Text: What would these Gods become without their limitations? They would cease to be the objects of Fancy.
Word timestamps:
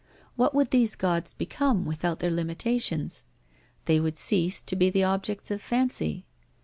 What 0.35 0.55
would 0.55 0.71
these 0.71 0.95
Gods 0.95 1.35
become 1.35 1.85
without 1.85 2.21
their 2.21 2.31
limitations? 2.31 3.23
They 3.85 3.99
would 3.99 4.17
cease 4.17 4.59
to 4.63 4.75
be 4.75 4.89
the 4.89 5.03
objects 5.03 5.51
of 5.51 5.61
Fancy. 5.61 6.25